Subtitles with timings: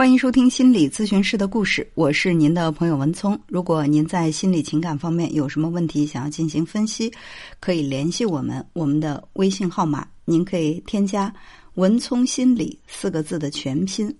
[0.00, 3.38] 欢迎收听心理咨询师的故事，我是您的朋友文聪。
[3.46, 7.12] 如果您在心理情感方面有什么问题想要进行分析，
[7.60, 11.30] 可以联系我们，我们的微信号码您可以添加
[11.76, 14.10] “文聪心理”四个字的全拼，“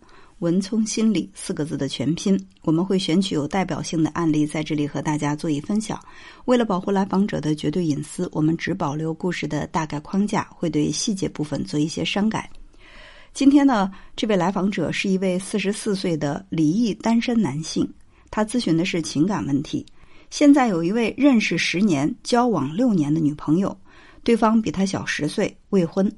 [0.40, 5.98] 文聪心理”四个字的全拼，我们会选取有代表性的案例在这里和大家做一分享。
[6.44, 12.50] 为了保护来访者的绝对隐私，我们只保留故事的大概框架，会对细节部分做一些删改。
[13.32, 17.88] 今天呢，这位来访者是一位四十四岁的离异单身男性，
[18.30, 19.86] 他咨询的是情感问题。
[20.30, 23.76] 现在有一位认识十年、交往六年的女朋友，
[24.22, 26.10] 对方比他小十岁，未婚。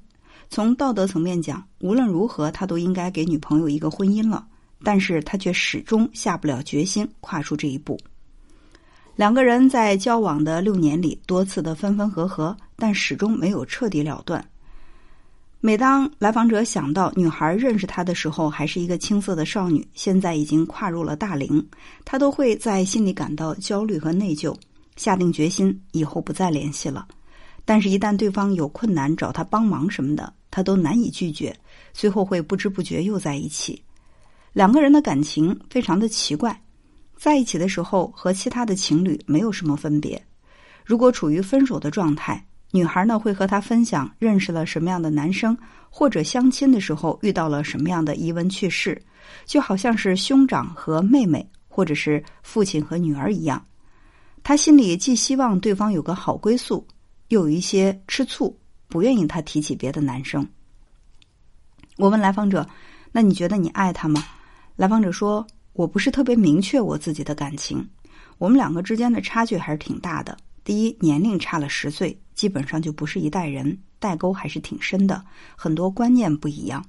[0.50, 4.44] 从道德层面讲，无论如何他都应该给女朋友一个婚姻了，
[4.82, 7.98] 但是他却始终下不了决心跨出这一步。
[9.14, 14.44] 两个人在交往的六年里，多次的分分合合，但始终没有彻底了断。
[15.64, 21.64] 每当来访者想到女孩认识他的时候还是一个青涩的少女，现在已经跨入了大龄，
[22.04, 24.52] 他都会在心里感到焦虑和内疚，
[24.96, 27.06] 下定决心以后不再联系了。
[27.64, 31.56] 但是，一旦对方有困难找他帮忙什么的，他都难以拒绝，
[31.92, 33.80] 最后会不知不觉又在一起。
[34.52, 36.60] 两个人的感情非常的奇怪，
[37.16, 40.20] 在一起的时候和其他的情侣没有什么分别，
[40.84, 42.44] 如果处于分手的状态。
[42.74, 45.56] 女孩呢会和他分享认识了什么样的男生，
[45.90, 49.00] 或者相亲的时候遇到了什么样的疑闻趣事，
[49.44, 53.62] 就好像是兄长和妹妹，或者是父亲和女儿一样。
[54.42, 56.86] 他心里既希望对方有个好归宿，
[57.28, 60.48] 又有一些吃醋，不愿意他提起别的男生。
[61.98, 62.66] 我问来访者
[63.12, 64.24] ：“那你觉得你爱他吗？”
[64.76, 67.86] 来访者说：“我不是特别明确我自己的感情，
[68.38, 70.34] 我们两个之间的差距还是挺大的。
[70.64, 75.22] 第一，年龄差了十岁。”基本上就不是一代人，代沟还是挺深的，
[75.56, 76.84] 很多观念不一样。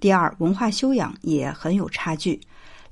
[0.00, 2.38] 第二，文化修养也很有差距。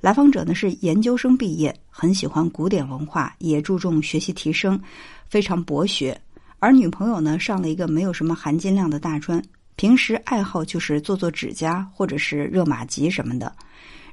[0.01, 4.81] 来访者呢是研究生毕业，很喜欢古典文化，也注重学习提升，
[5.29, 6.19] 非常博学。
[6.59, 9.41] 而女朋友呢上了一个没有什么含金量的大专，
[9.75, 13.55] 平时爱好就是做做指甲或者是热玛吉什么的。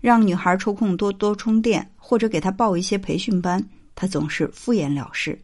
[0.00, 3.64] 让女孩抽空多多充电，或者给她报一些培训班，
[3.94, 5.36] 她总是敷衍了事。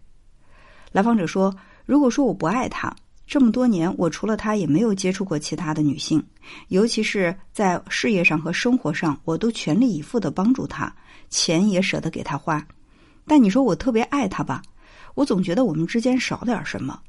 [0.93, 1.53] 来访者说。
[1.87, 2.95] 如果说我不爱他，
[3.27, 6.25] 这么多年我除了他也没有接触过其他的女性，
[6.69, 10.95] 尤其是在事业上和生活上，我都全力以赴的帮助他，
[11.31, 12.65] 钱也舍得给他花。
[13.27, 14.63] 但你说我特别爱他吧，
[15.15, 17.01] 我总觉得我们之间少点什么。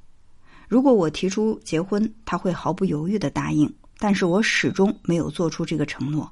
[0.68, 6.32] 如果我提出结婚，他会毫不犹豫的答应，但是我始终没有做出这个承诺。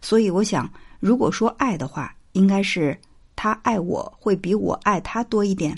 [0.00, 2.98] 所以我想，如果说爱的话，应该是
[3.36, 5.76] 他爱我会比我爱他多一点。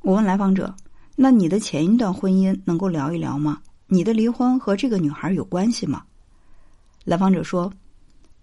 [0.00, 0.74] 我问来访者。
[1.14, 3.60] 那你的前一段婚姻能够聊一聊吗？
[3.86, 6.02] 你的离婚和这个女孩有关系吗？
[7.04, 7.70] 来访者说：“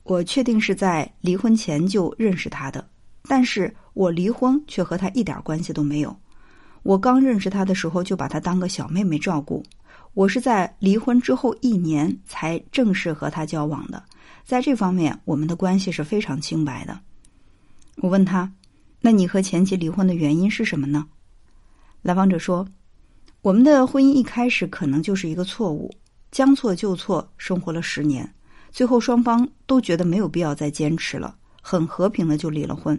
[0.03, 2.87] 我确定是在离婚前就认识她的，
[3.23, 6.15] 但是我离婚却和她一点关系都没有。
[6.83, 9.63] 我刚认识她的时候就把她当个小妹妹照顾，
[10.13, 14.03] 我是在离婚之后一年才正式和她交往的。
[14.45, 16.99] 在这方面，我们的关系是非常清白的。”
[17.97, 18.51] 我问他
[19.01, 21.07] ：“那你和前妻离婚的原因是什么呢？”
[22.01, 22.65] 来访者说
[23.41, 25.93] ：“我们的婚姻一开始可能就是一个错误，
[26.31, 28.33] 将错就错，生活了十年，
[28.71, 32.97] 最后双方都觉得没有必要再坚持了，很和平的就离了婚。”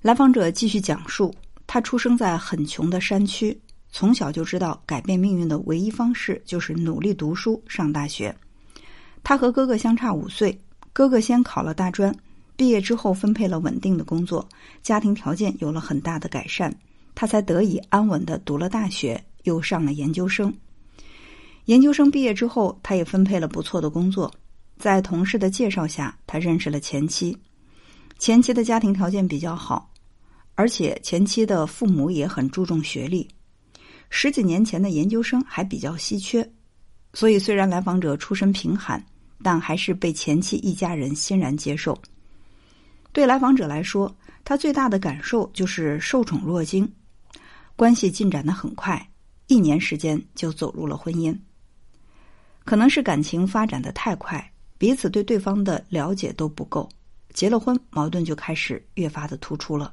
[0.00, 1.34] 来访者继续讲述
[1.66, 3.60] ：“他出生在很穷的山区，
[3.90, 8.34] 从小就知道改变命运的唯一方式就是努力读书上大学。
[9.24, 10.56] 他和哥哥相差五岁，
[10.92, 12.14] 哥哥先考了大专。”
[12.56, 14.48] 毕业之后分配了稳定的工作，
[14.82, 16.72] 家庭条件有了很大的改善，
[17.14, 20.54] 他才得以安稳的读了大学，又上了研究生。
[21.64, 24.32] 研究生毕业之后，他也分配了不错的工作，
[24.78, 27.36] 在同事的介绍下，他认识了前妻。
[28.18, 29.90] 前妻的家庭条件比较好，
[30.54, 33.26] 而且前妻的父母也很注重学历。
[34.10, 36.48] 十几年前的研究生还比较稀缺，
[37.14, 39.04] 所以虽然来访者出身贫寒，
[39.42, 41.98] 但还是被前妻一家人欣然接受。
[43.14, 44.12] 对来访者来说，
[44.42, 46.92] 他最大的感受就是受宠若惊，
[47.76, 49.08] 关系进展的很快，
[49.46, 51.32] 一年时间就走入了婚姻。
[52.64, 56.88] 可能是感情发展的太快，彼此对对方的了解都不够，
[57.32, 59.92] 结了婚矛盾就开始越发的突出了，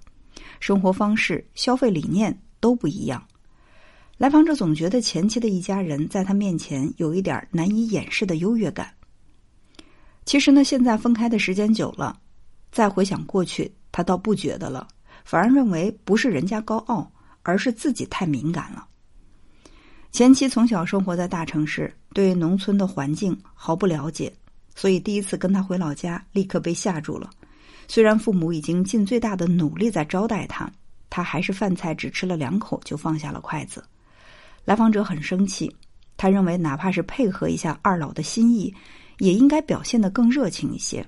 [0.60, 3.24] 生活方式、消费理念都不一样。
[4.18, 8.92] 来访者总觉得前妻的一家人在他面前有一点难以掩饰的优越感。
[10.26, 12.20] 其实呢，现在分开的时间久了。
[12.72, 14.88] 再回想过去，他倒不觉得了，
[15.26, 17.12] 反而认为不是人家高傲，
[17.44, 18.88] 而是自己太敏感了。
[20.12, 24.32] 前妻从小生活在大城市，对农村的环境毫不了解，
[24.76, 27.30] 所以第一次跟他回老家，立刻被吓住了。
[27.88, 30.70] 虽然父母已经尽最大的努力在招待他，
[31.10, 33.84] 他还是饭菜只吃了两口就放下了筷子。
[34.64, 35.74] 来访者很生气，
[36.16, 38.74] 他认为哪怕是配合一下二老的心意，
[39.18, 41.06] 也应该表现得更热情一些。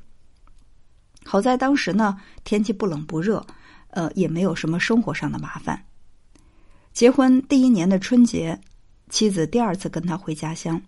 [1.26, 3.46] 好在当时呢，天气不冷不热，
[3.90, 5.82] 呃，也没有什么生活上的麻烦。
[6.92, 8.60] 结婚第一年的春节，
[9.10, 10.80] 妻子第二次跟他回家乡，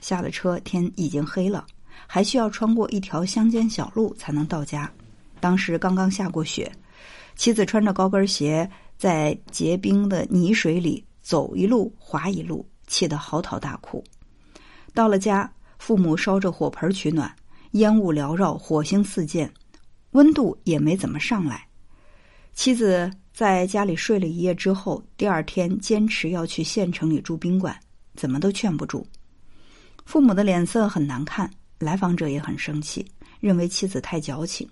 [0.00, 1.64] 下了车天已经黑了，
[2.06, 4.90] 还需要穿过一条乡间小路才能到家。
[5.38, 6.70] 当时刚刚下过雪，
[7.36, 14.02] 妻子穿着高跟鞋在结冰的泥水里走一路滑一路，气得嚎啕大哭。
[14.94, 17.32] 到了家，父母烧着火盆取暖，
[17.72, 19.52] 烟雾缭绕，火星四溅。
[20.12, 21.66] 温度也没怎么上来，
[22.54, 27.78] 妻子在家里睡了一夜之后，第二天坚持要去县城里住宾馆，
[28.14, 29.06] 怎么都劝不住。
[30.04, 33.06] 父母的脸色很难看，来访者也很生气，
[33.40, 34.68] 认为妻子太矫情。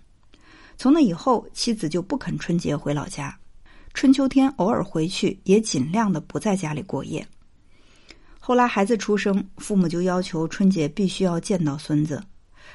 [0.77, 3.35] 从那以后，妻子就不肯春节回老家，
[3.95, 7.27] 春秋天偶尔回去，也尽量的不在家里过夜。
[8.39, 12.23] 后来孩子出生，父母就要求春节必须要见到孙子，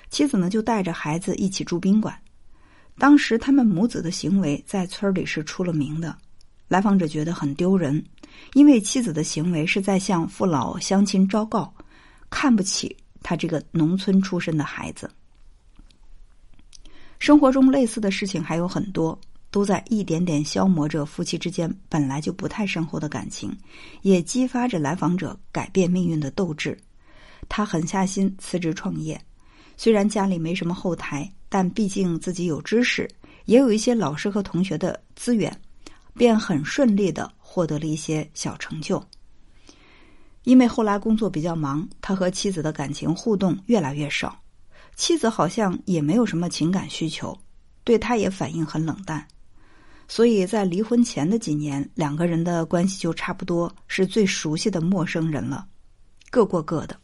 [0.10, 2.18] 妻子呢就带着孩子一起住宾馆。
[2.98, 6.18] 当时他们母子的行为在村里是出了名的，
[6.68, 8.04] 来访者觉得很丢人，
[8.54, 11.74] 因为妻子的行为是在向父老乡亲昭告，
[12.30, 15.12] 看不起他这个农村出身的孩子。
[17.20, 19.20] 生活中类似的事情还有很多，
[19.52, 23.54] 都在一点点消磨着夫妻之间本来就不太深厚的感情，
[24.04, 26.78] 也激发着来访者改变命运的斗志。
[27.50, 29.20] 他狠下心辞职创业，
[29.76, 31.30] 虽然家里没什么后台。
[31.56, 33.10] 但毕竟自己有知识，
[33.46, 35.58] 也有一些老师和同学的资源，
[36.14, 39.02] 便很顺利的获得了一些小成就。
[40.44, 44.38] 因为后来工作比较忙，他和妻子的感情互动越来越少，
[44.98, 47.34] 妻子好像也没有什么情感需求，
[47.86, 49.26] 对他也反应很冷淡。
[50.10, 55.66] 所以在离婚前的几年，两个人的关系就差不多是最熟悉的陌生人了，
[56.30, 57.00] 各过各的。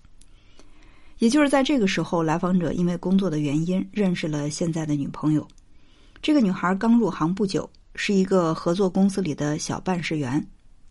[1.21, 5.47] 也就是在这个时候，来访者因为工作的原因认识了现在的女朋友。
[6.19, 10.43] 这个女孩刚入行不久，是一个合作公司里的小办事员，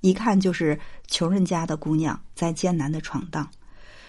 [0.03, 0.79] 一看就是
[1.09, 3.51] 穷人家的姑娘，在艰难的闯荡，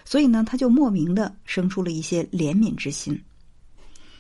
[0.06, 3.19] 所以呢，他就莫名的生出了一些怜悯之心。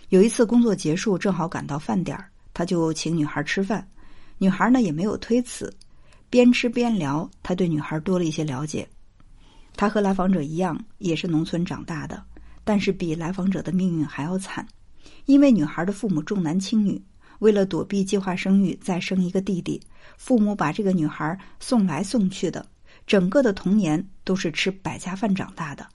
[0.09, 3.87] 有一次工作结束，正好赶到饭点儿，他就请女孩吃饭，
[4.39, 5.71] 女孩呢也没有推辞，
[6.31, 8.89] 边吃边聊，他对女孩多了一些了解。
[9.75, 12.23] 他和来访者一样，也是农村长大的，
[12.63, 14.67] 但是比来访者的命运还要惨，
[15.25, 17.01] 因为女孩的父母重男轻女，
[17.39, 19.81] 为了躲避计划生育，再生一个弟弟，
[20.17, 22.65] 父母把这个女孩送来送去的，
[23.07, 25.87] 整个的童年都是吃百家饭长大的。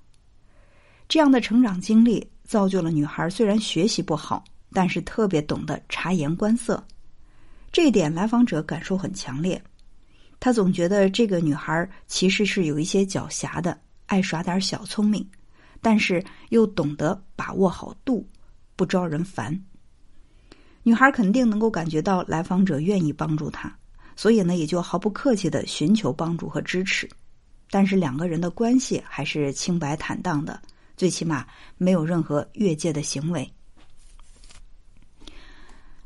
[1.08, 6.84] 这样的成长经历造就了女孩，虽然学习不好，但是特别懂得察言观色，
[7.70, 9.62] 这一点来访者感受很强烈。
[10.46, 13.76] 他总觉得这个女孩其实是有一些狡黠的，
[14.06, 15.28] 爱耍点小聪明，
[15.82, 18.24] 但是又懂得把握好度，
[18.76, 19.60] 不招人烦。
[20.84, 23.76] 女孩肯定能够感觉到来访者愿意帮助她，
[24.14, 27.10] 所以呢，也就毫不客气的寻求帮助和支持。
[27.68, 30.62] 但是两个人的关系还是清白坦荡的，
[30.96, 31.44] 最起码
[31.76, 33.52] 没有任何越界的行为。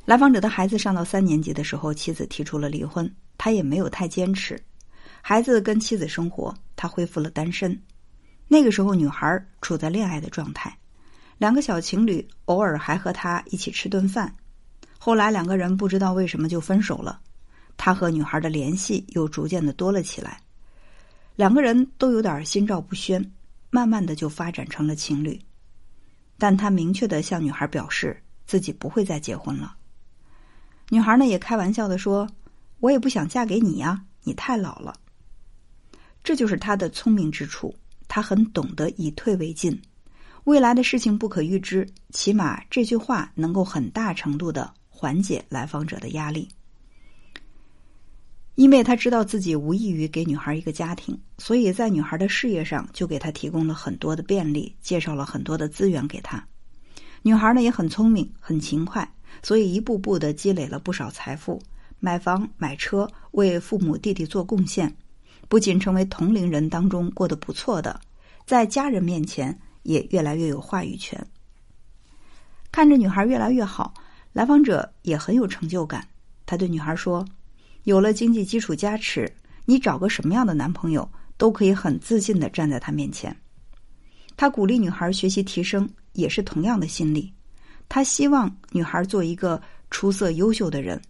[0.07, 3.15] 来访者的孩子上到三年级的时候，妻子提出了离婚。
[3.43, 4.63] 他也没有太坚持，
[5.23, 7.75] 孩子跟妻子生活，他恢复了单身。
[8.47, 10.77] 那个时候，女孩处在恋爱的状态，
[11.39, 14.31] 两个小情侣偶尔还和他一起吃顿饭。
[14.99, 17.19] 后来两个人不知道为什么就分手了，
[17.79, 20.39] 他和女孩的联系又逐渐的多了起来，
[21.35, 23.25] 两个人都有点心照不宣，
[23.71, 25.41] 慢慢的就发展成了情侣。
[26.37, 29.75] 但他明确的向女孩表示自己不会再结婚了。
[30.91, 32.29] 女孩呢也开玩笑的说。
[32.81, 34.95] 我也不想嫁给你呀，你太老了。
[36.25, 37.75] 这就是他的聪明之处，
[38.09, 39.81] 他很懂得以退为进。
[40.45, 46.49] 未来的事情不可预知，起码这句话能够很大程度的缓解来访者的压力。
[48.57, 56.47] 因为他知道自己无异于给女孩一个家庭，所以在女孩的事业上就给她提供了很多的便利，介绍了很多的资源给她。
[57.23, 59.11] 女孩呢也很聪明，很勤快，
[59.43, 61.63] 所以一步步的积累了不少财富。
[62.01, 64.93] 买房买车，为父母弟弟做贡献，
[65.49, 68.01] 不仅成为同龄人当中过得不错的，
[68.47, 71.25] 在家人面前也越来越有话语权。
[72.73, 73.93] 看着女孩越来越好，
[74.33, 76.07] 来访者也很有成就感。
[76.47, 77.25] 他对女孩说
[77.85, 79.31] ：“有了经济基础加持，
[79.67, 83.37] 你找个什么样的男朋友都可以很自信的站在他面前。”
[84.37, 87.33] 他鼓励女孩学习提升，也是同样的心理。
[87.89, 91.01] 他希望女孩做一个出色优秀的人，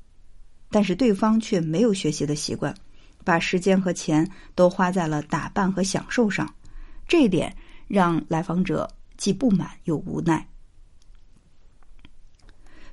[0.71, 2.75] 但是对方却没有学习的习惯，
[3.25, 6.49] 把时间和钱都花在了打扮和享受上。
[7.09, 7.55] 这一点
[7.89, 10.47] 让来访者既不满又无奈。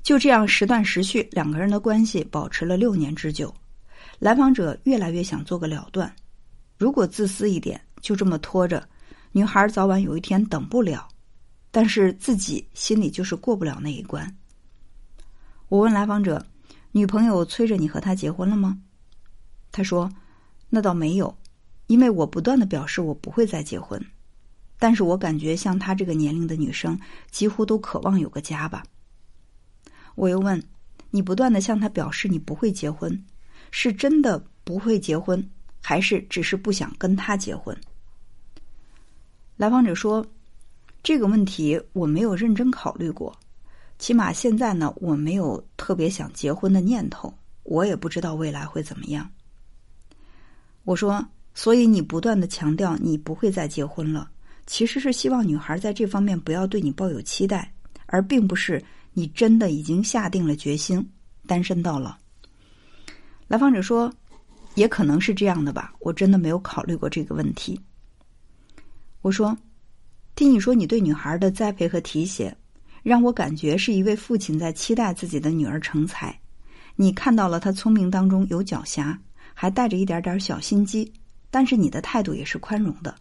[0.01, 3.53] 就这样时断时续，两个人的关系保持了六年之久。
[4.19, 6.11] 来访者越来越想做个了断，
[6.77, 8.87] 如果自私一点，就这么拖着，
[9.31, 11.07] 女孩早晚有一天等不了。
[11.69, 14.35] 但是自己心里就是过不了那一关。
[15.67, 16.43] 我问来访者
[16.91, 18.79] ：“女朋友催着你和他结婚了吗？”
[19.71, 20.11] 他说
[20.69, 21.37] ：“那倒没有，
[21.87, 24.03] 因为我不断的表示我不会再结婚。
[24.79, 26.99] 但是我感觉像她这个年龄的女生，
[27.31, 28.83] 几乎都渴望有个家吧。”
[30.15, 30.63] 我又问
[31.11, 33.23] ：“你不断的向他表示你不会结婚？”
[33.69, 35.49] 是真的不会结婚，
[35.81, 37.77] 还是只是不想跟他结婚？
[39.57, 40.25] 来访者说
[41.03, 43.37] ：“这个问题我没有认真考虑过，
[43.99, 47.33] 起码现在呢，我没有特别想结婚的念头。
[47.63, 49.29] 我也不知道未来会怎么样。”
[50.85, 54.29] 我说：“所以你不断的强调你不会再结婚了，
[54.65, 57.73] 其实是希望女孩在这方面不要对你抱有期待，
[58.05, 61.05] 而并不是你真的已经下定了决心
[61.45, 62.15] 单身到老。”
[63.49, 64.13] 来访者说
[64.75, 67.77] ：“也可能是这样的吧，我真的没有考虑过这个问题。”
[69.21, 69.57] 我说
[70.35, 72.55] ：“听你说你对女孩的栽培和提携，
[73.07, 76.37] 让我感觉是一位父亲在期待自己的女儿成才。
[76.97, 79.17] 你看到了她聪明当中有狡黠，
[79.53, 81.09] 还带着一点点小心机，
[81.49, 83.15] 但是你的态度也是宽容的，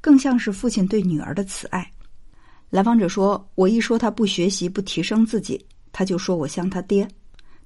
[0.00, 1.90] 更像是父亲对女儿的慈爱。”
[2.70, 7.08] 来访者说：“我一说他不学习、不提升自己，他就说我像他爹。”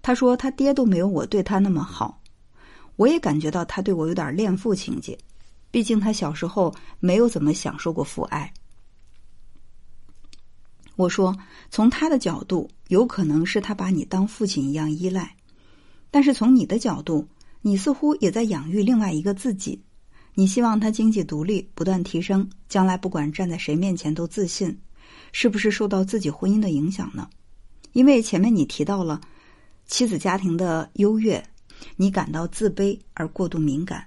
[0.00, 2.18] 他说：“他爹都没有我对他那么好。”
[2.96, 5.18] 我也感觉到他对我有点恋父情节，
[5.70, 8.50] 毕竟他小时候没有怎么享受过父爱。
[10.98, 11.32] 我说
[11.70, 15.36] ：“从他的角度，有可能是他把你当父亲一样依赖，
[16.10, 17.28] 但是从你的角度，
[17.62, 19.80] 你似乎也在养育另外一个自己。
[20.34, 24.76] 你希望他经济独立，不断提升，将来不管站在谁面前都自信，
[25.30, 27.30] 是不是受到自己婚姻的影响呢？
[27.92, 29.20] 因为前面你提到了。”
[29.86, 31.42] 妻子家庭的优越，
[31.96, 34.04] 你感到自卑而过度敏感，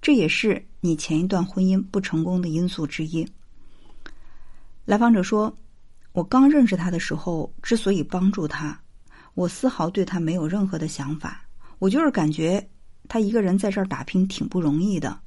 [0.00, 3.28] 这也是你前一段婚姻不成功的因素之一。
[4.86, 5.54] 来访者说
[6.12, 8.78] ：“我刚认识他的时候，之所以帮助他，
[9.34, 11.44] 我丝毫对他没有任何的想法，
[11.78, 12.68] 我就是感觉
[13.08, 15.18] 他一个人在这儿打拼挺不容易的。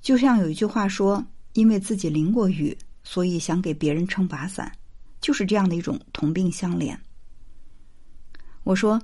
[0.00, 4.70] 就像有一句话说：‘因为自己淋过雨，所以想给别人撑把伞’，
[5.20, 6.96] 就是这样的一种同病相怜。”
[8.64, 9.00] 我说。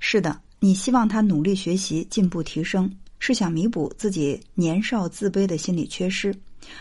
[0.00, 2.88] 是的，你希望他努力学习、进步提升，
[3.18, 6.32] 是想弥补自己年少自卑的心理缺失。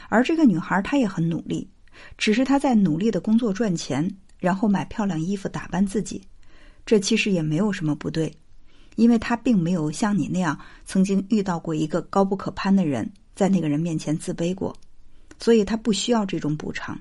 [0.08, 1.68] 而这个女孩她也很努力，
[2.18, 6.22] 只是他在努力的工作赚钱，然后买漂亮衣服打扮自己。
[6.86, 8.34] 这其实也没有什么不对，
[8.96, 14.76] 因为他并没有像你那样曾经遇到过一个高不可攀的人，在那个人面前自卑过，
[15.40, 16.98] 所以他不需要这种补偿。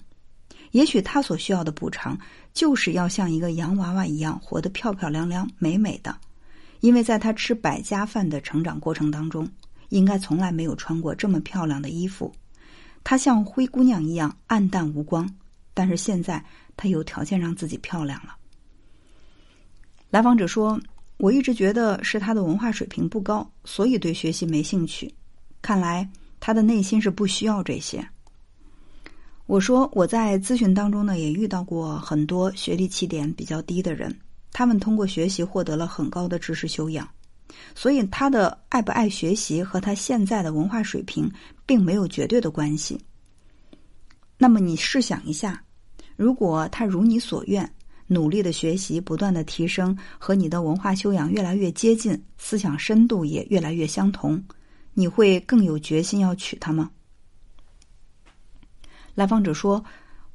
[0.72, 2.18] 也许他所需要的补偿，
[2.52, 6.14] 就是要像一个洋娃娃一样活得漂漂亮亮、美美的，
[6.80, 9.48] 因为在他吃百家饭的成长过程当中，
[9.90, 12.32] 应该从来没有穿过这么漂亮的衣服。
[13.08, 15.32] 她像灰姑娘一样暗淡无光，
[15.72, 16.44] 但是现在
[16.76, 18.34] 她有条件让自己漂亮了。
[20.10, 20.76] 来访者说
[21.16, 25.14] ：“我一直觉得是他的文化水平不高，所以对学习没兴趣。
[25.62, 26.08] 看来
[26.40, 28.04] 他的内心是不需要这些。”
[29.46, 34.12] 我说我在咨询当中呢，也遇到过很多学历起点比较低的人，
[34.50, 37.08] 他们通过学习获得了很高的知识修养，
[37.74, 41.30] 所以他的爱不爱学习和他现在的文化水平
[41.64, 43.00] 并没有绝对的关系。
[44.38, 45.62] 那么你试想一下，
[46.16, 47.70] 如果他如你所愿，
[48.06, 54.42] 努力的学习，不断的提升，和你的文化修养越来越接近，思想深度也越来越相同，
[54.94, 56.90] 你会更有决心要娶她吗？
[59.14, 59.82] 来访者说：“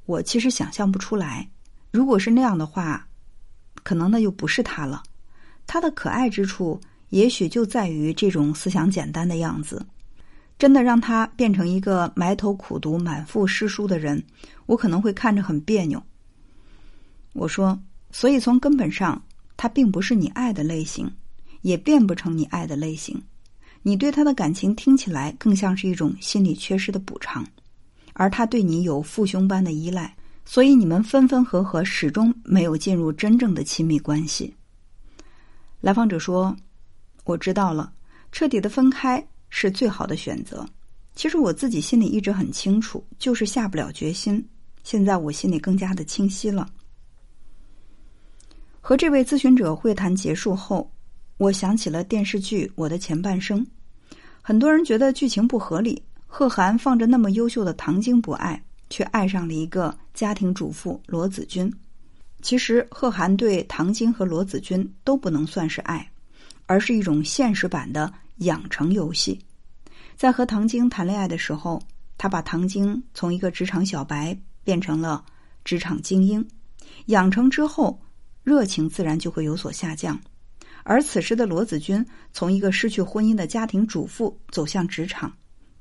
[0.06, 1.48] 我其实想象不出来，
[1.92, 3.08] 如果是那样的话，
[3.84, 5.04] 可能那就不是他了。
[5.68, 9.86] 他的可爱之处，也许就在于这种思想简单的样子。
[10.58, 14.22] 真的让他变成一个埋头苦读、满腹诗书的人，
[14.66, 16.04] 我可能会看着很别扭。”
[17.34, 17.80] 我说
[18.12, 19.20] ：“所以从根本上，
[19.56, 21.12] 他并不是你爱的类型，
[21.62, 23.20] 也变不成你爱的类型。
[23.82, 27.46] 你对他的感情听起来更像是一种心理缺失的补偿。”
[28.14, 30.14] 而他对你有父兄般的依赖，
[30.46, 34.54] 所以你们分分合合，始终没有进入真正的亲密关系。
[35.80, 36.56] 来访者说
[37.24, 37.92] ：“我知道了，
[38.32, 40.66] 彻底的分开是最好的选择，
[41.16, 44.44] 其实我自己心里一直很清楚，就是下不了决心。
[44.84, 46.68] 现在我心里更加的清晰了。
[48.80, 50.92] 和这位咨询者会谈结束后，
[51.38, 53.64] 我想起了电视剧《我的前半生》。
[54.42, 58.60] 很多人觉得剧情不合理，贺涵放着那么优秀的唐晶不爱，
[58.90, 61.72] 却爱上了一个家庭主妇罗子君。
[62.42, 66.11] 其实，贺涵对唐晶和罗子君都不能算是爱，
[66.72, 69.38] 而是一种现实版的养成游戏。
[70.16, 71.84] 在和唐晶谈恋爱的时候，
[72.18, 75.26] 他把唐晶从一个职场小白变成了
[75.66, 76.48] 职场精英，
[77.08, 78.02] 养成之后。
[78.44, 80.20] 热情自然就会有所下降，
[80.84, 85.32] 而此时的罗子君从一个失去婚姻的家庭主妇走向职场，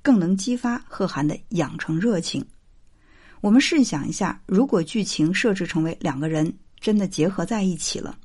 [0.03, 2.45] 更能激发贺涵的养成热情。
[3.41, 8.19] 我们试想一下，如果剧情设置成为两个人真的结合在一起了，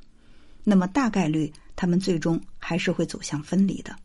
[0.66, 3.96] 那么大概率他们最终还是会走向分离的。